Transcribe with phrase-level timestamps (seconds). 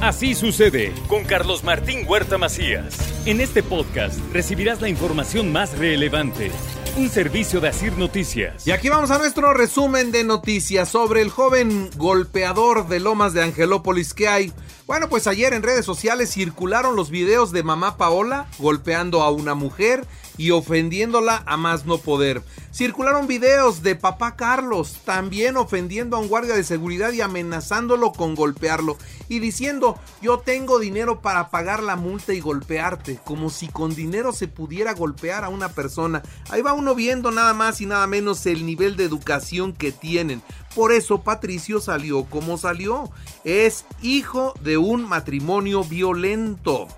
[0.00, 2.96] Así sucede con Carlos Martín Huerta Macías.
[3.26, 6.50] En este podcast recibirás la información más relevante.
[6.96, 8.66] Un servicio de Asir Noticias.
[8.66, 13.42] Y aquí vamos a nuestro resumen de noticias sobre el joven golpeador de Lomas de
[13.42, 14.52] Angelópolis que hay.
[14.86, 19.54] Bueno, pues ayer en redes sociales circularon los videos de mamá Paola golpeando a una
[19.54, 22.42] mujer y ofendiéndola a más no poder.
[22.74, 28.34] Circularon videos de papá Carlos también ofendiendo a un guardia de seguridad y amenazándolo con
[28.34, 33.94] golpearlo y diciendo yo tengo dinero para pagar la multa y golpearte, como si con
[33.94, 36.24] dinero se pudiera golpear a una persona.
[36.50, 40.42] Ahí va uno viendo nada más y nada menos el nivel de educación que tienen.
[40.74, 43.08] Por eso Patricio salió como salió.
[43.44, 46.88] Es hijo de un matrimonio violento.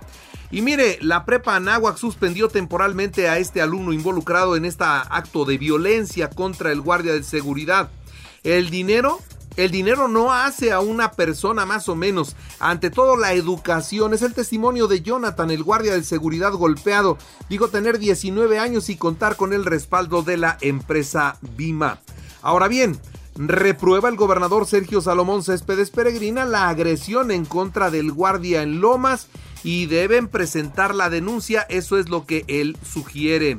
[0.50, 5.58] Y mire, la prepa Anáhuac suspendió temporalmente a este alumno involucrado en este acto de
[5.58, 7.90] violencia contra el guardia de seguridad.
[8.44, 9.20] El dinero
[9.56, 12.36] el dinero no hace a una persona más o menos.
[12.60, 17.16] Ante todo, la educación es el testimonio de Jonathan, el guardia de seguridad golpeado.
[17.48, 22.00] Digo tener 19 años y contar con el respaldo de la empresa Bima.
[22.42, 23.00] Ahora bien,
[23.34, 29.28] reprueba el gobernador Sergio Salomón Céspedes Peregrina la agresión en contra del guardia en Lomas
[29.66, 33.58] y deben presentar la denuncia, eso es lo que él sugiere.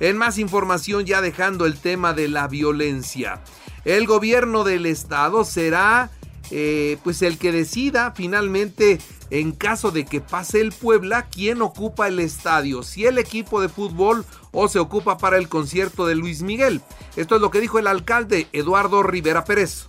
[0.00, 3.40] En más información ya dejando el tema de la violencia.
[3.84, 6.10] El gobierno del estado será
[6.50, 8.98] eh, pues el que decida finalmente
[9.30, 13.68] en caso de que pase el Puebla quién ocupa el estadio, si el equipo de
[13.68, 16.80] fútbol o se ocupa para el concierto de Luis Miguel.
[17.14, 19.86] Esto es lo que dijo el alcalde Eduardo Rivera Pérez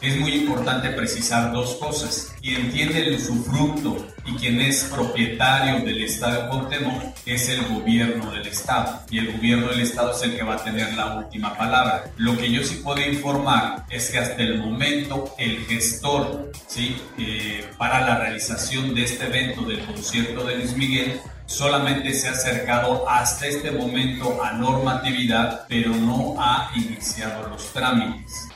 [0.00, 2.32] es muy importante precisar dos cosas.
[2.40, 8.46] Quien tiene el usufructo y quien es propietario del Estadio Cuauhtémoc es el gobierno del
[8.46, 9.00] Estado.
[9.10, 12.04] Y el gobierno del Estado es el que va a tener la última palabra.
[12.16, 16.96] Lo que yo sí puedo informar es que hasta el momento el gestor ¿sí?
[17.18, 22.32] Eh, para la realización de este evento del concierto de Luis Miguel solamente se ha
[22.32, 28.48] acercado hasta este momento a normatividad, pero no ha iniciado los trámites.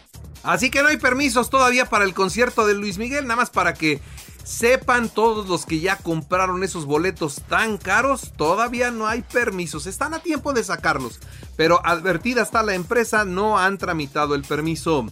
[0.42, 3.74] Así que no hay permisos todavía para el concierto de Luis Miguel, nada más para
[3.74, 4.00] que
[4.42, 10.14] sepan todos los que ya compraron esos boletos tan caros, todavía no hay permisos, están
[10.14, 11.20] a tiempo de sacarlos,
[11.56, 15.06] pero advertida está la empresa, no han tramitado el permiso.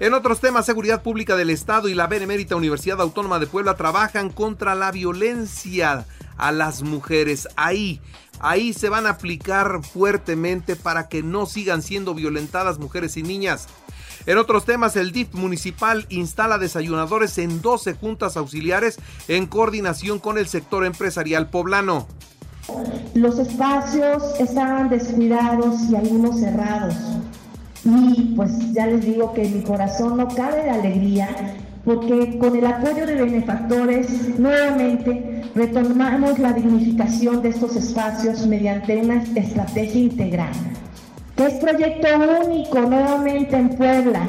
[0.00, 4.30] En otros temas, seguridad pública del Estado y la Benemérita Universidad Autónoma de Puebla trabajan
[4.30, 6.06] contra la violencia
[6.36, 7.46] a las mujeres.
[7.54, 8.00] Ahí,
[8.40, 13.68] ahí se van a aplicar fuertemente para que no sigan siendo violentadas mujeres y niñas.
[14.26, 20.38] En otros temas, el DIF municipal instala desayunadores en 12 juntas auxiliares en coordinación con
[20.38, 22.06] el sector empresarial poblano.
[23.14, 26.94] Los espacios estaban descuidados y algunos cerrados.
[27.84, 32.64] Y pues ya les digo que mi corazón no cabe de alegría porque con el
[32.64, 40.52] apoyo de benefactores nuevamente retomamos la dignificación de estos espacios mediante una estrategia integral
[41.36, 42.08] es proyecto
[42.46, 44.28] único nuevamente en Puebla.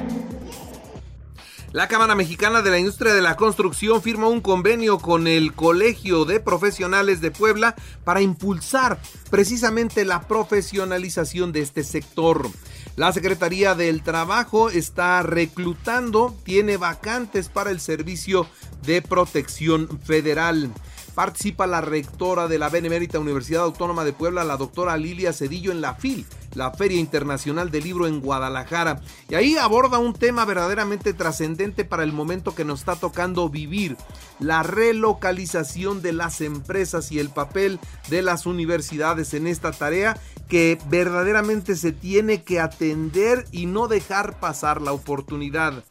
[1.73, 6.23] La Cámara Mexicana de la Industria de la Construcción firma un convenio con el Colegio
[6.23, 8.99] de Profesionales de Puebla para impulsar
[9.31, 12.47] precisamente la profesionalización de este sector.
[12.95, 18.45] La Secretaría del Trabajo está reclutando, tiene vacantes para el Servicio
[18.85, 20.69] de Protección Federal.
[21.15, 25.79] Participa la rectora de la Benemérita Universidad Autónoma de Puebla, la doctora Lilia Cedillo, en
[25.79, 26.25] la FIL,
[26.55, 28.99] la Feria Internacional del Libro en Guadalajara.
[29.29, 33.95] Y ahí aborda un tema verdaderamente trascendente para el momento que nos está tocando vivir,
[34.39, 40.17] la relocalización de las empresas y el papel de las universidades en esta tarea
[40.49, 45.83] que verdaderamente se tiene que atender y no dejar pasar la oportunidad.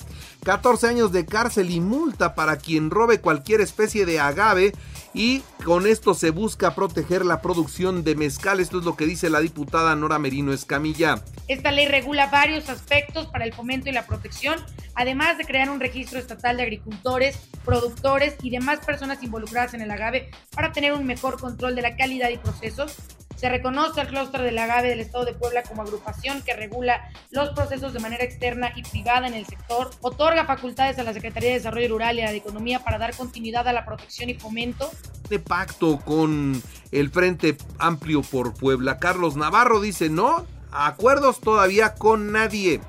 [0.44, 4.72] 14 años de cárcel y multa para quien robe cualquier especie de agave
[5.14, 8.60] y con esto se busca proteger la producción de mezcal.
[8.60, 11.22] Esto es lo que dice la diputada Nora Merino Escamilla.
[11.48, 14.58] Esta ley regula varios aspectos para el fomento y la protección,
[14.94, 19.90] además de crear un registro estatal de agricultores, productores y demás personas involucradas en el
[19.90, 22.96] agave para tener un mejor control de la calidad y procesos
[23.42, 27.48] Se reconoce al clúster del agave del Estado de Puebla como agrupación que regula los
[27.48, 31.56] procesos de manera externa y privada en el sector, otorga facultades a la Secretaría de
[31.56, 34.88] Desarrollo Rural y a la de Economía para dar continuidad a la protección y fomento.
[35.28, 36.62] De pacto con
[36.92, 39.00] el Frente Amplio por Puebla.
[39.00, 42.80] Carlos Navarro dice no, acuerdos todavía con nadie.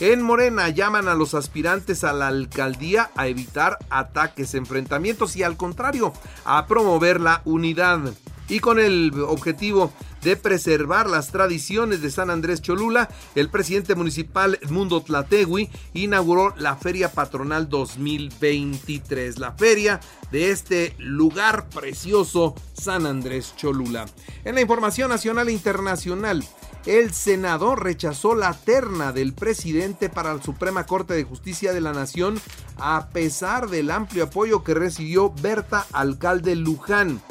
[0.00, 5.56] En Morena llaman a los aspirantes a la alcaldía a evitar ataques, enfrentamientos y al
[5.56, 6.12] contrario,
[6.44, 8.12] a promover la unidad.
[8.48, 9.92] Y con el objetivo
[10.22, 16.76] de preservar las tradiciones de San Andrés Cholula, el presidente municipal Edmundo Tlategui inauguró la
[16.76, 20.00] Feria Patronal 2023, la feria
[20.32, 24.06] de este lugar precioso San Andrés Cholula.
[24.44, 26.42] En la información nacional e internacional,
[26.86, 31.92] el Senado rechazó la terna del presidente para la Suprema Corte de Justicia de la
[31.92, 32.40] Nación
[32.76, 37.22] a pesar del amplio apoyo que recibió Berta Alcalde Luján.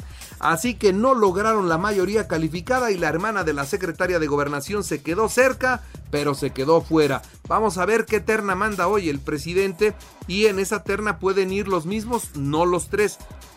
[0.44, 4.84] Así que no lograron la mayoría calificada y la hermana de la secretaria de gobernación
[4.84, 5.80] se quedó cerca,
[6.10, 7.22] pero se quedó fuera.
[7.48, 9.94] Vamos a ver qué terna manda hoy el presidente
[10.26, 13.16] y en esa terna pueden ir los mismos, no los tres.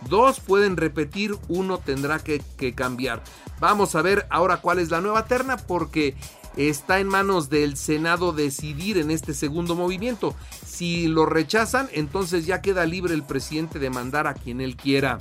[0.10, 3.22] Dos pueden repetir, uno tendrá que, que cambiar.
[3.60, 6.16] Vamos a ver ahora cuál es la nueva terna porque
[6.56, 10.36] está en manos del Senado decidir en este segundo movimiento.
[10.66, 15.18] Si lo rechazan, entonces ya queda libre el presidente de mandar a quien él quiera.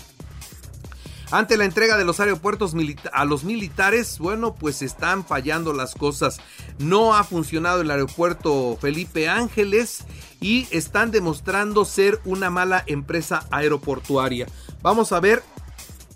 [1.33, 2.75] Ante la entrega de los aeropuertos
[3.13, 6.39] a los militares, bueno, pues están fallando las cosas.
[6.79, 10.05] No ha funcionado el aeropuerto Felipe Ángeles
[10.41, 14.47] y están demostrando ser una mala empresa aeroportuaria.
[14.83, 15.43] Vamos a ver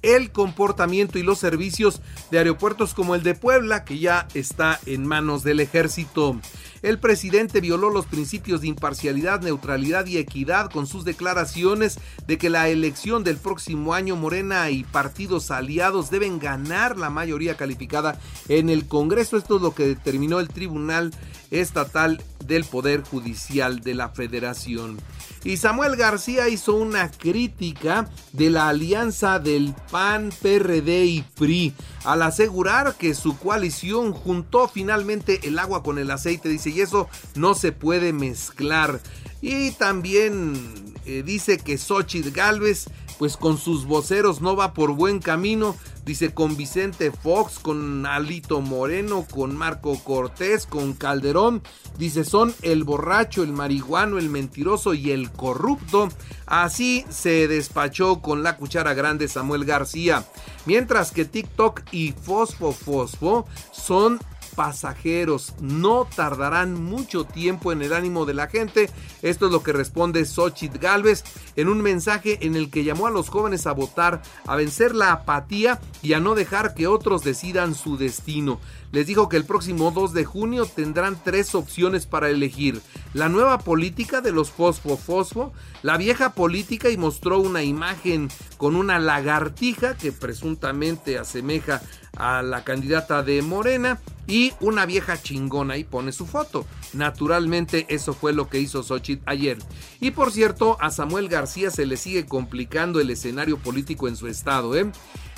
[0.02, 2.00] el comportamiento y los servicios
[2.30, 6.38] de aeropuertos como el de Puebla, que ya está en manos del ejército.
[6.82, 12.48] El presidente violó los principios de imparcialidad, neutralidad y equidad con sus declaraciones de que
[12.48, 18.18] la elección del próximo año Morena y partidos aliados deben ganar la mayoría calificada
[18.48, 19.36] en el Congreso.
[19.36, 21.10] Esto es lo que determinó el Tribunal
[21.50, 24.98] Estatal del Poder Judicial de la Federación.
[25.42, 32.22] Y Samuel García hizo una crítica de la alianza del PAN, PRD y PRI al
[32.22, 36.48] asegurar que su coalición juntó finalmente el agua con el aceite.
[36.48, 39.00] Dice, y eso no se puede mezclar.
[39.40, 42.86] Y también eh, dice que Xochitl Galvez,
[43.18, 45.76] pues con sus voceros no va por buen camino.
[46.04, 51.62] Dice con Vicente Fox, con Alito Moreno, con Marco Cortés, con Calderón.
[51.98, 56.08] Dice son el borracho, el marihuano, el mentiroso y el corrupto.
[56.46, 60.24] Así se despachó con la cuchara grande Samuel García.
[60.66, 64.18] Mientras que TikTok y Fosfo Fosfo son
[64.54, 65.54] pasajeros.
[65.60, 68.90] No tardarán mucho tiempo en el ánimo de la gente.
[69.22, 71.24] Esto es lo que responde Xochitl Galvez
[71.56, 75.12] en un mensaje en el que llamó a los jóvenes a votar, a vencer la
[75.12, 78.60] apatía y a no dejar que otros decidan su destino.
[78.92, 82.80] Les dijo que el próximo 2 de junio tendrán tres opciones para elegir.
[83.14, 85.52] La nueva política de los fosfo-fosfo,
[85.82, 91.82] la vieja política y mostró una imagen con una lagartija que presuntamente asemeja
[92.20, 96.66] a la candidata de Morena y una vieja chingona y pone su foto.
[96.92, 99.58] Naturalmente eso fue lo que hizo Xochitl ayer.
[100.00, 104.28] Y por cierto, a Samuel García se le sigue complicando el escenario político en su
[104.28, 104.90] estado, ¿eh?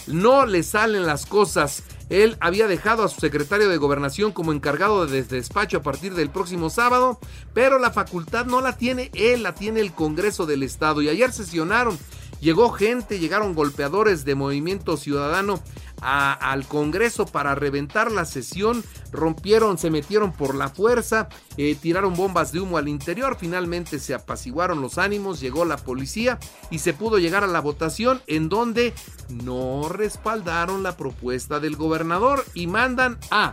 [0.07, 1.83] no le salen las cosas.
[2.09, 6.31] Él había dejado a su secretario de gobernación como encargado de despacho a partir del
[6.31, 7.19] próximo sábado,
[7.55, 11.03] pero la facultad no la tiene él, la tiene el Congreso del Estado.
[11.03, 11.99] Y ayer sesionaron,
[12.41, 15.63] llegó gente, llegaron golpeadores de Movimiento Ciudadano
[16.03, 18.83] al Congreso para reventar la sesión,
[19.13, 24.15] rompieron, se metieron por la fuerza, eh, tiraron bombas de humo al interior, finalmente se
[24.15, 26.39] apaciguaron los ánimos, llegó la policía
[26.71, 28.93] y se pudo llegar a la votación en donde
[29.29, 33.53] no respaldaron la propuesta del gobernador y mandan a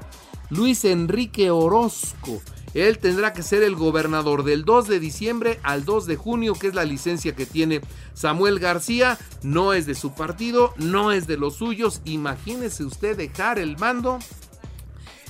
[0.49, 2.41] Luis Enrique Orozco
[2.73, 6.67] él tendrá que ser el gobernador del 2 de diciembre al 2 de junio, que
[6.67, 7.81] es la licencia que tiene
[8.13, 9.17] Samuel García.
[9.41, 12.01] No es de su partido, no es de los suyos.
[12.05, 14.19] Imagínese usted dejar el mando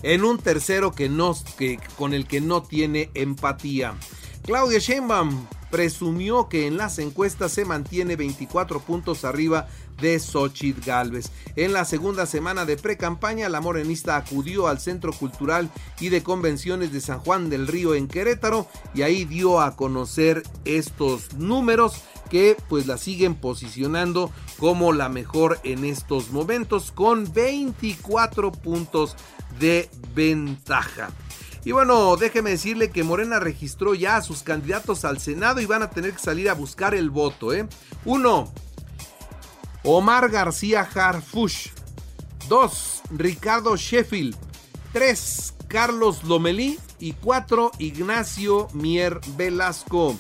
[0.04, 3.96] en un tercero que no, que, con el que no tiene empatía.
[4.44, 9.68] Claudia Sheinbaum presumió que en las encuestas se mantiene 24 puntos arriba
[10.02, 11.32] de Xochitl Galvez.
[11.56, 16.92] En la segunda semana de pre-campaña, la morenista acudió al Centro Cultural y de Convenciones
[16.92, 22.56] de San Juan del Río en Querétaro y ahí dio a conocer estos números que
[22.70, 29.16] pues la siguen posicionando como la mejor en estos momentos con 24 puntos
[29.60, 31.10] de ventaja.
[31.66, 35.84] Y bueno, déjeme decirle que Morena registró ya a sus candidatos al Senado y van
[35.84, 37.54] a tener que salir a buscar el voto.
[37.54, 37.68] ¿eh?
[38.06, 38.54] Uno,
[39.84, 41.70] Omar García Harfush.
[42.50, 43.02] 2.
[43.12, 44.36] Ricardo Sheffield.
[44.92, 45.54] 3.
[45.70, 46.78] Carlos Lomelí.
[47.00, 47.72] Y 4.
[47.80, 50.18] Ignacio Mier Velasco.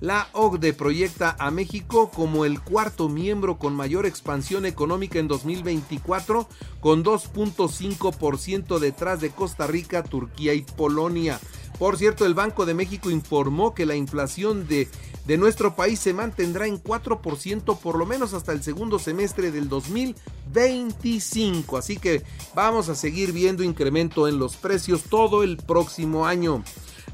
[0.00, 6.48] La OCDE proyecta a México como el cuarto miembro con mayor expansión económica en 2024,
[6.78, 11.40] con 2.5% detrás de Costa Rica, Turquía y Polonia.
[11.80, 14.88] Por cierto, el Banco de México informó que la inflación de,
[15.28, 19.68] de nuestro país se mantendrá en 4% por lo menos hasta el segundo semestre del
[19.68, 21.76] 2025.
[21.76, 22.22] Así que
[22.54, 26.64] vamos a seguir viendo incremento en los precios todo el próximo año.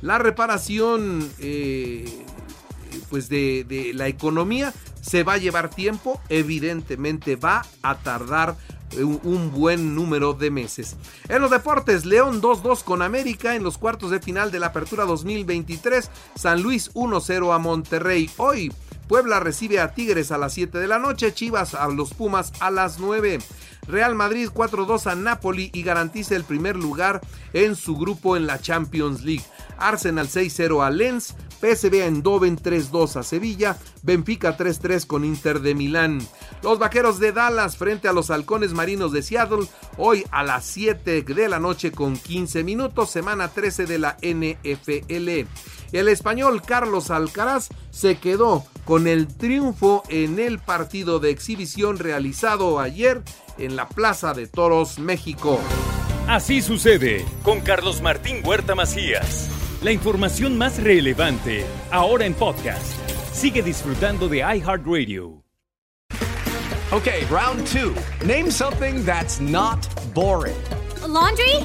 [0.01, 2.25] La reparación eh,
[3.11, 4.73] pues de, de la economía
[5.05, 8.57] se va a llevar tiempo, evidentemente va a tardar
[8.97, 10.97] un, un, buen número de meses.
[11.29, 15.05] En los deportes, León 2-2 con América en los cuartos de final de la Apertura
[15.05, 18.31] 2023, San Luis 1-0 a Monterrey.
[18.37, 18.73] Hoy
[19.09, 22.71] Puebla recibe a Tigres a las 7 de la noche, Chivas a los Pumas a
[22.71, 23.39] las 9.
[23.87, 27.21] Real Madrid 4-2 a Napoli y garantiza el primer lugar
[27.53, 29.45] en su grupo en la Champions League.
[29.79, 36.21] Arsenal 6-0 a Lens, PSV Eindhoven 3-2 a Sevilla, Benfica 3-3 con Inter de Milán.
[36.63, 39.67] Los Vaqueros de Dallas frente a los Halcones Marinos de Seattle,
[39.97, 45.49] hoy a las 7 de la noche con 15 minutos, semana 13 de la NFL.
[45.93, 52.81] El español Carlos Alcaraz se quedó con el triunfo en el partido de exhibición realizado
[52.81, 53.23] ayer
[53.59, 55.61] en la Plaza de Toros, México.
[56.27, 59.51] Así sucede con Carlos Martín Huerta Macías.
[59.85, 62.99] La información más relevante, ahora en podcast.
[63.35, 65.43] Sigue disfrutando de iHeartRadio.
[66.91, 67.95] Okay, round two.
[68.25, 70.57] Name something that's not boring.
[71.03, 71.57] A laundry?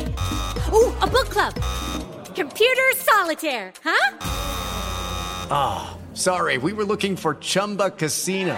[0.74, 1.54] Ooh, a book club.
[2.36, 4.18] Computer solitaire, huh?
[5.50, 8.58] Ah, oh, sorry, we were looking for Chumba Casino.